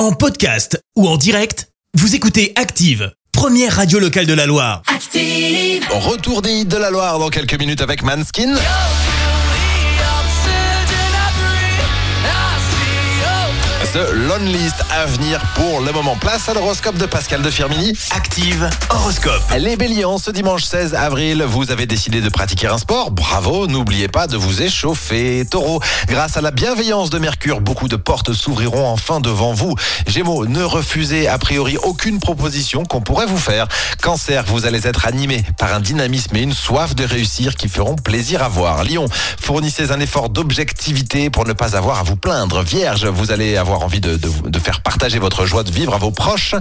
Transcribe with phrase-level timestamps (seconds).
[0.00, 4.80] En podcast ou en direct, vous écoutez Active, première radio locale de la Loire.
[4.86, 5.86] Active.
[5.90, 8.54] Retour des hits de la Loire dans quelques minutes avec Manskin.
[13.92, 16.14] The Lonelist à venir pour le moment.
[16.14, 17.92] Place à l'horoscope de Pascal de Firmini.
[18.14, 19.42] Active horoscope.
[19.58, 23.10] Les béliers, en ce dimanche 16 avril, vous avez décidé de pratiquer un sport.
[23.10, 25.44] Bravo, n'oubliez pas de vous échauffer.
[25.50, 29.74] Taureau, grâce à la bienveillance de Mercure, beaucoup de portes s'ouvriront enfin devant vous.
[30.06, 33.66] Gémeaux, ne refusez a priori aucune proposition qu'on pourrait vous faire.
[34.02, 37.96] Cancer, vous allez être animé par un dynamisme et une soif de réussir qui feront
[37.96, 38.84] plaisir à voir.
[38.84, 39.06] Lion,
[39.40, 42.62] fournissez un effort d'objectivité pour ne pas avoir à vous plaindre.
[42.62, 46.10] Vierge, vous allez avoir envie de, de- faire partager votre joie de vivre à vos
[46.10, 46.54] proches.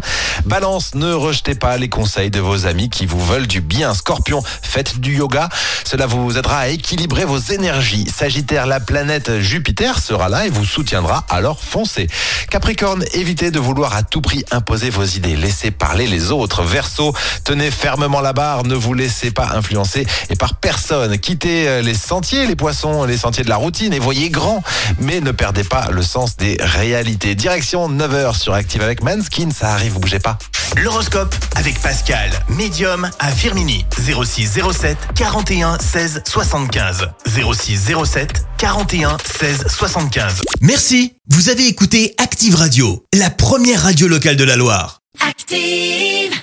[0.45, 3.93] Balance, ne rejetez pas les conseils de vos amis qui vous veulent du bien.
[3.93, 5.49] Scorpion, faites du yoga.
[5.83, 8.07] Cela vous aidera à équilibrer vos énergies.
[8.09, 12.07] Sagittaire, la planète Jupiter sera là et vous soutiendra, alors foncez.
[12.49, 15.35] Capricorne, évitez de vouloir à tout prix imposer vos idées.
[15.35, 16.63] Laissez parler les autres.
[16.63, 17.13] Verseau,
[17.43, 21.17] tenez fermement la barre, ne vous laissez pas influencer et par personne.
[21.17, 24.63] Quittez euh, les sentiers, les poissons, les sentiers de la routine et voyez grand.
[24.99, 27.08] Mais ne perdez pas le sens des réalités.
[27.17, 30.37] Direction 9h sur Active avec Manskin, ça arrive, vous bougez pas.
[30.77, 33.85] L'horoscope avec Pascal, médium à Firmini.
[33.97, 37.07] 06 07 41 16 75.
[37.25, 40.41] 06 07 41 16 75.
[40.61, 45.01] Merci, vous avez écouté Active Radio, la première radio locale de la Loire.
[45.27, 46.39] Active.